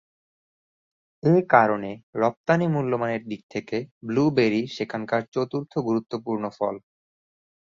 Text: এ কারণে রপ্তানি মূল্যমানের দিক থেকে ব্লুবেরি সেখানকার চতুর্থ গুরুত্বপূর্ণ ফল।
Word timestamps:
এ 1.23 1.35
কারণে 1.49 1.91
রপ্তানি 2.15 2.67
মূল্যমানের 2.67 3.21
দিক 3.27 3.41
থেকে 3.49 3.77
ব্লুবেরি 4.07 4.61
সেখানকার 4.75 5.21
চতুর্থ 5.33 5.73
গুরুত্বপূর্ণ 5.87 6.43
ফল। 6.57 6.75